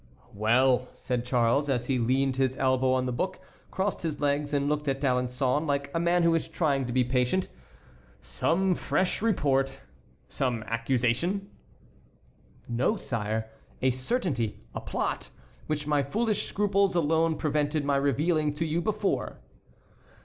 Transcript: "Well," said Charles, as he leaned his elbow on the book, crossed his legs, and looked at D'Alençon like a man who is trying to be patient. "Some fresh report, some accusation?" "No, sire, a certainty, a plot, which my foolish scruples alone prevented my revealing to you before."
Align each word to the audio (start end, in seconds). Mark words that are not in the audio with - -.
"Well," 0.33 0.87
said 0.93 1.25
Charles, 1.25 1.69
as 1.69 1.85
he 1.85 1.99
leaned 1.99 2.37
his 2.37 2.57
elbow 2.57 2.93
on 2.93 3.05
the 3.05 3.11
book, 3.11 3.37
crossed 3.69 4.01
his 4.01 4.19
legs, 4.19 4.51
and 4.51 4.67
looked 4.67 4.87
at 4.87 4.99
D'Alençon 4.99 5.67
like 5.67 5.91
a 5.93 5.99
man 5.99 6.23
who 6.23 6.33
is 6.33 6.47
trying 6.47 6.87
to 6.87 6.91
be 6.91 7.03
patient. 7.03 7.49
"Some 8.19 8.73
fresh 8.73 9.21
report, 9.21 9.79
some 10.27 10.63
accusation?" 10.63 11.51
"No, 12.67 12.95
sire, 12.95 13.51
a 13.83 13.91
certainty, 13.91 14.63
a 14.73 14.81
plot, 14.81 15.29
which 15.67 15.85
my 15.85 16.01
foolish 16.01 16.47
scruples 16.47 16.95
alone 16.95 17.35
prevented 17.35 17.85
my 17.85 17.97
revealing 17.97 18.55
to 18.55 18.65
you 18.65 18.81
before." 18.81 19.37